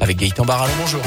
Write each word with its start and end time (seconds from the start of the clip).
avec 0.00 0.18
Gaëtan 0.18 0.44
Barallon. 0.44 0.72
Bonjour. 0.80 1.02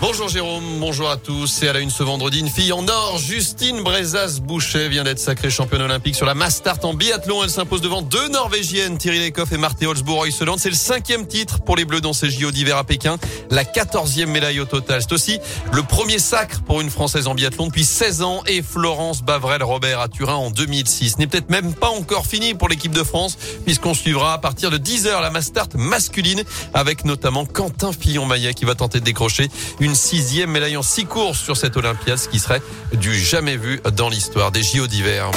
Bonjour 0.00 0.28
Jérôme, 0.28 0.62
bonjour 0.78 1.10
à 1.10 1.16
tous. 1.16 1.48
C'est 1.48 1.66
à 1.66 1.72
la 1.72 1.80
une 1.80 1.90
ce 1.90 2.04
vendredi, 2.04 2.38
une 2.38 2.48
fille 2.48 2.72
en 2.72 2.86
or, 2.86 3.18
Justine 3.18 3.82
Brezas-Boucher, 3.82 4.88
vient 4.88 5.02
d'être 5.02 5.18
sacrée 5.18 5.50
championne 5.50 5.82
olympique 5.82 6.14
sur 6.14 6.24
la 6.24 6.34
Mastart 6.34 6.78
en 6.84 6.94
biathlon. 6.94 7.42
Elle 7.42 7.50
s'impose 7.50 7.80
devant 7.80 8.00
deux 8.00 8.28
Norvégiennes, 8.28 8.96
Thierry 8.96 9.18
Lecoff 9.18 9.50
et 9.50 9.56
Marthe 9.56 9.82
Holzbourg-Oyseland. 9.82 10.56
C'est 10.56 10.68
le 10.68 10.76
cinquième 10.76 11.26
titre 11.26 11.58
pour 11.64 11.74
les 11.74 11.84
Bleus 11.84 12.00
dans 12.00 12.12
ces 12.12 12.30
JO 12.30 12.52
d'hiver 12.52 12.76
à 12.76 12.84
Pékin. 12.84 13.16
La 13.50 13.64
quatorzième 13.64 14.30
médaille 14.30 14.60
au 14.60 14.66
total. 14.66 15.02
C'est 15.02 15.10
aussi 15.10 15.40
le 15.72 15.82
premier 15.82 16.20
sacre 16.20 16.62
pour 16.62 16.80
une 16.80 16.90
Française 16.90 17.26
en 17.26 17.34
biathlon 17.34 17.66
depuis 17.66 17.84
16 17.84 18.22
ans 18.22 18.44
et 18.46 18.62
Florence 18.62 19.22
Bavrel-Robert 19.24 19.98
à 19.98 20.06
Turin 20.06 20.36
en 20.36 20.52
2006. 20.52 21.18
N'est 21.18 21.26
peut-être 21.26 21.50
même 21.50 21.74
pas 21.74 21.90
encore 21.90 22.26
fini 22.26 22.54
pour 22.54 22.68
l'équipe 22.68 22.92
de 22.92 23.02
France 23.02 23.36
puisqu'on 23.64 23.94
suivra 23.94 24.34
à 24.34 24.38
partir 24.38 24.70
de 24.70 24.78
10h 24.78 25.20
la 25.20 25.30
Mastart 25.30 25.70
masculine 25.74 26.44
avec 26.72 27.04
notamment 27.04 27.46
Quentin 27.46 27.90
Fillon-Maillet 27.90 28.54
qui 28.54 28.64
va 28.64 28.76
tenter 28.76 29.00
de 29.00 29.04
décrocher 29.04 29.48
une 29.80 29.87
une 29.88 29.94
sixième 29.94 30.50
médaille 30.50 30.76
en 30.76 30.82
six 30.82 31.06
courses 31.06 31.38
sur 31.38 31.56
cette 31.56 31.76
Olympiade, 31.78 32.18
ce 32.18 32.28
qui 32.28 32.38
serait 32.38 32.60
du 32.92 33.18
jamais 33.18 33.56
vu 33.56 33.80
dans 33.96 34.10
l'histoire 34.10 34.52
des 34.52 34.62
JO 34.62 34.86
d'hiver. 34.86 35.30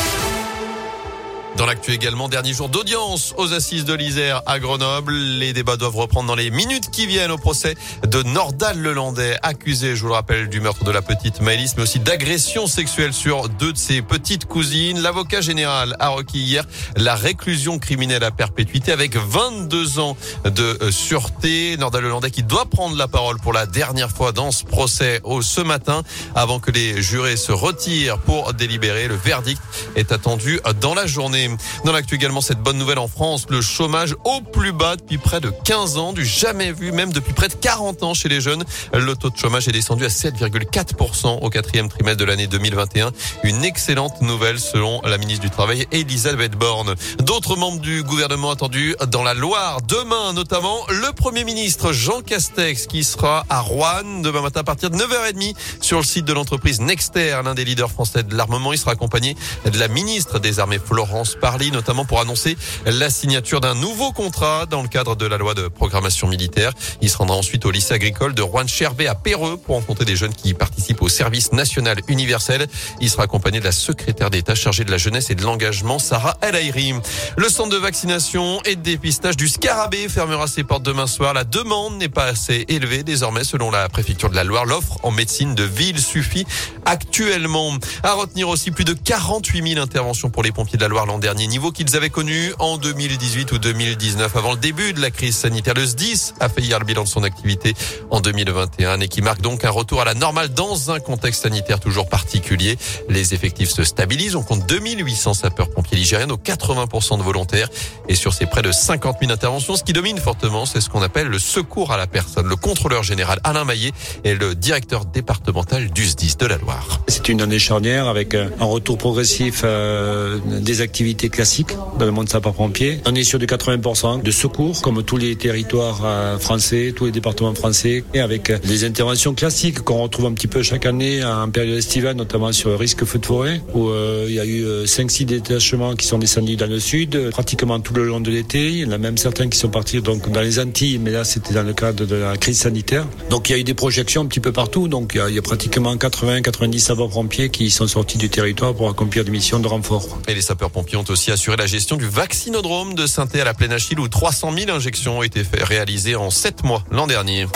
Dans 1.57 1.65
l'actu 1.65 1.91
également, 1.91 2.29
dernier 2.29 2.53
jour 2.53 2.69
d'audience 2.69 3.33
aux 3.37 3.53
assises 3.53 3.83
de 3.83 3.93
l'Isère 3.93 4.41
à 4.45 4.59
Grenoble. 4.59 5.13
Les 5.13 5.53
débats 5.53 5.75
doivent 5.75 5.97
reprendre 5.97 6.27
dans 6.27 6.35
les 6.35 6.49
minutes 6.49 6.89
qui 6.91 7.07
viennent 7.07 7.29
au 7.29 7.37
procès 7.37 7.75
de 8.07 8.23
Nordal 8.23 8.79
Lelandais, 8.79 9.37
accusé, 9.43 9.95
je 9.95 10.01
vous 10.01 10.07
le 10.07 10.13
rappelle, 10.13 10.49
du 10.49 10.61
meurtre 10.61 10.85
de 10.85 10.91
la 10.91 11.01
petite 11.01 11.41
Maëlys, 11.41 11.73
mais 11.75 11.83
aussi 11.83 11.99
d'agression 11.99 12.67
sexuelle 12.67 13.13
sur 13.13 13.49
deux 13.49 13.73
de 13.73 13.77
ses 13.77 14.01
petites 14.01 14.45
cousines. 14.45 15.01
L'avocat 15.01 15.41
général 15.41 15.95
a 15.99 16.09
requis 16.09 16.39
hier 16.39 16.65
la 16.95 17.15
réclusion 17.15 17.79
criminelle 17.79 18.23
à 18.23 18.31
perpétuité 18.31 18.91
avec 18.91 19.17
22 19.17 19.99
ans 19.99 20.15
de 20.45 20.79
euh, 20.81 20.91
sûreté. 20.91 21.75
Nordal 21.77 22.03
Lelandais 22.03 22.31
qui 22.31 22.43
doit 22.43 22.65
prendre 22.65 22.95
la 22.95 23.09
parole 23.09 23.37
pour 23.39 23.53
la 23.53 23.65
dernière 23.65 24.09
fois 24.09 24.31
dans 24.31 24.51
ce 24.51 24.63
procès 24.63 25.21
ce 25.41 25.61
matin 25.61 26.03
avant 26.33 26.59
que 26.59 26.71
les 26.71 27.01
jurés 27.01 27.37
se 27.37 27.51
retirent 27.51 28.19
pour 28.19 28.53
délibérer. 28.53 29.07
Le 29.07 29.15
verdict 29.15 29.61
est 29.95 30.11
attendu 30.11 30.59
dans 30.79 30.93
la 30.93 31.05
journée. 31.05 31.40
Dans 31.85 31.91
l'actu 31.91 32.15
également, 32.15 32.41
cette 32.41 32.59
bonne 32.59 32.77
nouvelle 32.77 32.99
en 32.99 33.07
France, 33.07 33.45
le 33.49 33.61
chômage 33.61 34.15
au 34.23 34.41
plus 34.41 34.71
bas 34.71 34.95
depuis 34.95 35.17
près 35.17 35.39
de 35.39 35.51
15 35.63 35.97
ans, 35.97 36.13
du 36.13 36.25
jamais 36.25 36.71
vu, 36.71 36.91
même 36.91 37.11
depuis 37.11 37.33
près 37.33 37.47
de 37.47 37.53
40 37.53 38.03
ans 38.03 38.13
chez 38.13 38.29
les 38.29 38.41
jeunes. 38.41 38.63
Le 38.93 39.15
taux 39.15 39.29
de 39.29 39.37
chômage 39.37 39.67
est 39.67 39.71
descendu 39.71 40.05
à 40.05 40.09
7,4% 40.09 41.39
au 41.41 41.49
quatrième 41.49 41.89
trimestre 41.89 42.19
de 42.19 42.25
l'année 42.25 42.47
2021. 42.47 43.11
Une 43.43 43.63
excellente 43.63 44.21
nouvelle 44.21 44.59
selon 44.59 45.01
la 45.03 45.17
ministre 45.17 45.43
du 45.43 45.49
Travail, 45.49 45.87
Elisabeth 45.91 46.53
Borne. 46.53 46.95
D'autres 47.19 47.55
membres 47.55 47.79
du 47.79 48.03
gouvernement 48.03 48.51
attendus 48.51 48.95
dans 49.07 49.23
la 49.23 49.33
Loire 49.33 49.81
demain, 49.81 50.33
notamment 50.33 50.79
le 50.89 51.11
Premier 51.13 51.43
ministre 51.43 51.93
Jean 51.93 52.21
Castex 52.21 52.87
qui 52.87 53.03
sera 53.03 53.45
à 53.49 53.61
Rouen 53.61 54.21
demain 54.21 54.41
matin 54.41 54.61
à 54.61 54.63
partir 54.63 54.89
de 54.89 54.97
9h30 54.97 55.55
sur 55.81 55.97
le 55.97 56.03
site 56.03 56.25
de 56.25 56.33
l'entreprise 56.33 56.81
Nexter, 56.81 57.39
l'un 57.43 57.53
des 57.53 57.65
leaders 57.65 57.91
français 57.91 58.23
de 58.23 58.35
l'armement. 58.35 58.73
Il 58.73 58.77
sera 58.77 58.91
accompagné 58.91 59.35
de 59.65 59.77
la 59.77 59.87
ministre 59.87 60.39
des 60.39 60.59
Armées 60.59 60.79
Florence 60.83 61.30
Parly, 61.35 61.71
notamment 61.71 62.05
pour 62.05 62.19
annoncer 62.19 62.57
la 62.85 63.09
signature 63.09 63.61
d'un 63.61 63.75
nouveau 63.75 64.11
contrat 64.11 64.65
dans 64.65 64.81
le 64.81 64.87
cadre 64.87 65.15
de 65.15 65.25
la 65.25 65.37
loi 65.37 65.53
de 65.53 65.67
programmation 65.67 66.27
militaire. 66.27 66.73
Il 67.01 67.09
se 67.09 67.17
rendra 67.17 67.35
ensuite 67.35 67.65
au 67.65 67.71
lycée 67.71 67.93
agricole 67.93 68.33
de 68.33 68.41
Rouen-Cherbet 68.41 69.07
à 69.07 69.15
Péreux 69.15 69.57
pour 69.57 69.75
rencontrer 69.75 70.05
des 70.05 70.15
jeunes 70.15 70.33
qui 70.33 70.53
participent 70.53 71.01
au 71.01 71.09
service 71.09 71.51
national 71.53 71.97
universel. 72.07 72.67
Il 72.99 73.09
sera 73.09 73.23
accompagné 73.23 73.59
de 73.59 73.65
la 73.65 73.71
secrétaire 73.71 74.29
d'État 74.29 74.55
chargée 74.55 74.83
de 74.83 74.91
la 74.91 74.97
jeunesse 74.97 75.29
et 75.29 75.35
de 75.35 75.43
l'engagement, 75.43 75.99
Sarah 75.99 76.37
El 76.41 76.55
Aïri. 76.55 76.93
Le 77.37 77.49
centre 77.49 77.69
de 77.69 77.77
vaccination 77.77 78.61
et 78.63 78.75
de 78.75 78.81
dépistage 78.81 79.37
du 79.37 79.47
Scarabée 79.47 80.09
fermera 80.09 80.47
ses 80.47 80.63
portes 80.63 80.83
demain 80.83 81.07
soir. 81.07 81.33
La 81.33 81.43
demande 81.43 81.97
n'est 81.97 82.09
pas 82.09 82.25
assez 82.25 82.65
élevée 82.67 83.03
désormais 83.03 83.43
selon 83.43 83.71
la 83.71 83.87
préfecture 83.89 84.29
de 84.29 84.35
la 84.35 84.43
Loire. 84.43 84.65
L'offre 84.65 84.97
en 85.03 85.11
médecine 85.11 85.55
de 85.55 85.63
ville 85.63 85.99
suffit 85.99 86.45
actuellement. 86.85 87.71
À 88.03 88.13
retenir 88.13 88.49
aussi 88.49 88.71
plus 88.71 88.83
de 88.83 88.93
48 88.93 89.73
000 89.73 89.83
interventions 89.83 90.29
pour 90.29 90.43
les 90.43 90.51
pompiers 90.51 90.77
de 90.77 90.83
la 90.83 90.89
Loire 90.89 91.05
l'an 91.05 91.19
dernier 91.21 91.45
niveau 91.45 91.71
qu'ils 91.71 91.95
avaient 91.95 92.09
connu 92.09 92.51
en 92.57 92.77
2018 92.77 93.51
ou 93.51 93.59
2019 93.59 94.35
avant 94.35 94.53
le 94.53 94.57
début 94.57 94.91
de 94.91 94.99
la 94.99 95.11
crise 95.11 95.37
sanitaire. 95.37 95.75
Le 95.75 95.85
SDIS 95.85 96.33
a 96.39 96.49
fait 96.49 96.61
hier 96.61 96.79
le 96.79 96.85
bilan 96.85 97.03
de 97.03 97.07
son 97.07 97.23
activité 97.23 97.75
en 98.09 98.21
2021 98.21 98.99
et 98.99 99.07
qui 99.07 99.21
marque 99.21 99.39
donc 99.39 99.63
un 99.63 99.69
retour 99.69 100.01
à 100.01 100.05
la 100.05 100.15
normale 100.15 100.49
dans 100.49 100.89
un 100.91 100.99
contexte 100.99 101.43
sanitaire 101.43 101.79
toujours 101.79 102.09
particulier. 102.09 102.75
Les 103.07 103.35
effectifs 103.35 103.69
se 103.69 103.83
stabilisent. 103.83 104.35
On 104.35 104.41
compte 104.41 104.65
2800 104.67 105.35
sapeurs-pompiers 105.35 105.95
ligériens, 105.95 106.29
aux 106.31 106.37
80% 106.37 107.19
de 107.19 107.23
volontaires. 107.23 107.69
Et 108.09 108.15
sur 108.15 108.33
ces 108.33 108.47
près 108.47 108.63
de 108.63 108.71
50 108.71 109.17
000 109.21 109.31
interventions, 109.31 109.75
ce 109.75 109.83
qui 109.83 109.93
domine 109.93 110.17
fortement, 110.17 110.65
c'est 110.65 110.81
ce 110.81 110.89
qu'on 110.89 111.03
appelle 111.03 111.27
le 111.27 111.39
secours 111.39 111.91
à 111.91 111.97
la 111.97 112.07
personne. 112.07 112.47
Le 112.47 112.55
contrôleur 112.55 113.03
général 113.03 113.39
Alain 113.43 113.63
Maillet 113.63 113.91
est 114.23 114.33
le 114.33 114.55
directeur 114.55 115.05
départemental 115.05 115.91
du 115.91 116.07
SDIS 116.07 116.37
de 116.39 116.47
la 116.47 116.57
Loire. 116.57 117.01
C'est 117.07 117.29
une 117.29 117.41
année 117.41 117.59
charnière 117.59 118.07
avec 118.07 118.33
un 118.33 118.65
retour 118.65 118.97
progressif 118.97 119.61
euh, 119.63 120.39
des 120.45 120.81
activités 120.81 121.10
classique 121.15 121.75
dans 121.99 122.05
le 122.05 122.11
monde 122.11 122.29
sapeur-pompier. 122.29 122.99
On 123.05 123.15
est 123.15 123.23
sur 123.23 123.39
du 123.39 123.45
80% 123.45 124.23
de 124.23 124.31
secours, 124.31 124.81
comme 124.81 125.03
tous 125.03 125.17
les 125.17 125.35
territoires 125.35 126.01
euh, 126.03 126.37
français, 126.37 126.93
tous 126.95 127.05
les 127.05 127.11
départements 127.11 127.53
français, 127.53 128.03
et 128.13 128.19
avec 128.19 128.49
euh, 128.49 128.57
des 128.59 128.85
interventions 128.85 129.33
classiques 129.33 129.81
qu'on 129.81 130.01
retrouve 130.01 130.25
un 130.25 130.33
petit 130.33 130.47
peu 130.47 130.63
chaque 130.63 130.85
année 130.85 131.23
en 131.23 131.49
période 131.49 131.77
estivale, 131.77 132.15
notamment 132.15 132.51
sur 132.51 132.69
le 132.69 132.75
risque 132.75 133.05
feu 133.05 133.19
de 133.19 133.25
forêt, 133.25 133.61
où 133.73 133.89
euh, 133.89 134.25
il 134.27 134.35
y 134.35 134.39
a 134.39 134.45
eu 134.45 134.85
5-6 134.85 135.25
détachements 135.25 135.95
qui 135.95 136.07
sont 136.07 136.17
descendus 136.17 136.55
dans 136.55 136.67
le 136.67 136.79
sud, 136.79 137.29
pratiquement 137.31 137.79
tout 137.79 137.93
le 137.93 138.05
long 138.05 138.19
de 138.19 138.31
l'été. 138.31 138.69
Il 138.69 138.79
y 138.79 138.85
en 138.85 138.91
a 138.91 138.97
même 138.97 139.17
certains 139.17 139.49
qui 139.49 139.57
sont 139.57 139.69
partis 139.69 140.01
donc 140.01 140.31
dans 140.31 140.41
les 140.41 140.59
Antilles, 140.59 140.99
mais 140.99 141.11
là 141.11 141.23
c'était 141.23 141.53
dans 141.53 141.63
le 141.63 141.73
cadre 141.73 142.05
de 142.05 142.15
la 142.15 142.37
crise 142.37 142.59
sanitaire. 142.59 143.05
Donc 143.29 143.49
il 143.49 143.53
y 143.53 143.55
a 143.55 143.59
eu 143.59 143.63
des 143.63 143.73
projections 143.73 144.21
un 144.21 144.25
petit 144.25 144.39
peu 144.39 144.51
partout, 144.51 144.87
donc 144.87 145.11
il 145.13 145.17
y 145.17 145.21
a, 145.21 145.29
il 145.29 145.35
y 145.35 145.39
a 145.39 145.41
pratiquement 145.41 145.95
80-90 145.95 146.79
sapeurs-pompiers 146.79 147.49
qui 147.49 147.69
sont 147.69 147.87
sortis 147.87 148.17
du 148.17 148.29
territoire 148.29 148.73
pour 148.73 148.89
accomplir 148.89 149.23
des 149.23 149.31
missions 149.31 149.59
de 149.59 149.67
renfort. 149.67 150.19
Et 150.27 150.33
les 150.33 150.41
sapeurs-pompiers 150.41 150.97
aussi 151.09 151.31
assuré 151.31 151.57
la 151.57 151.65
gestion 151.65 151.97
du 151.97 152.07
vaccinodrome 152.07 152.93
de 152.93 153.07
saint 153.07 153.27
à 153.33 153.43
la 153.43 153.53
Plaine 153.53 153.73
Achille 153.73 153.99
où 153.99 154.07
300 154.07 154.51
000 154.57 154.71
injections 154.71 155.19
ont 155.19 155.23
été 155.23 155.43
réalisées 155.53 156.15
en 156.15 156.29
7 156.29 156.63
mois 156.63 156.83
l'an 156.91 157.07
dernier. 157.07 157.47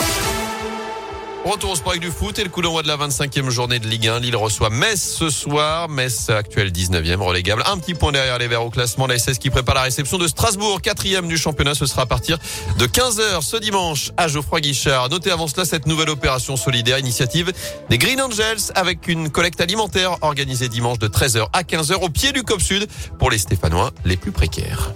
Retour 1.46 1.70
au 1.70 1.76
sport 1.76 1.96
du 1.96 2.10
foot 2.10 2.36
et 2.40 2.42
le 2.42 2.50
coup 2.50 2.60
d'envoi 2.60 2.82
de 2.82 2.88
la 2.88 2.96
25e 2.96 3.50
journée 3.50 3.78
de 3.78 3.86
Ligue 3.86 4.08
1. 4.08 4.18
Lille 4.18 4.34
reçoit 4.34 4.68
Metz 4.68 5.00
ce 5.00 5.30
soir. 5.30 5.88
Metz 5.88 6.28
actuel 6.28 6.72
19e, 6.72 7.20
relégable. 7.20 7.62
Un 7.66 7.78
petit 7.78 7.94
point 7.94 8.10
derrière 8.10 8.36
les 8.38 8.48
Verts 8.48 8.64
au 8.64 8.70
classement. 8.70 9.06
La 9.06 9.16
SS 9.16 9.38
qui 9.38 9.48
prépare 9.48 9.76
la 9.76 9.82
réception 9.82 10.18
de 10.18 10.26
Strasbourg, 10.26 10.82
quatrième 10.82 11.28
du 11.28 11.38
championnat. 11.38 11.76
Ce 11.76 11.86
sera 11.86 12.02
à 12.02 12.06
partir 12.06 12.36
de 12.78 12.86
15h 12.86 13.42
ce 13.42 13.58
dimanche 13.58 14.10
à 14.16 14.26
Geoffroy 14.26 14.60
Guichard. 14.60 15.08
Notez 15.08 15.30
avant 15.30 15.46
cela 15.46 15.64
cette 15.64 15.86
nouvelle 15.86 16.10
opération 16.10 16.56
solidaire, 16.56 16.98
initiative 16.98 17.52
des 17.90 17.98
Green 17.98 18.20
Angels 18.20 18.72
avec 18.74 19.06
une 19.06 19.30
collecte 19.30 19.60
alimentaire 19.60 20.16
organisée 20.22 20.68
dimanche 20.68 20.98
de 20.98 21.06
13h 21.06 21.46
à 21.52 21.62
15h 21.62 21.94
au 22.02 22.08
pied 22.08 22.32
du 22.32 22.42
COP 22.42 22.60
Sud 22.60 22.88
pour 23.20 23.30
les 23.30 23.38
Stéphanois 23.38 23.92
les 24.04 24.16
plus 24.16 24.32
précaires. 24.32 24.90